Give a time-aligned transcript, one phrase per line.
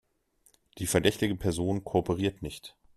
[0.79, 2.75] Die verdächtige Person kooperiert nicht.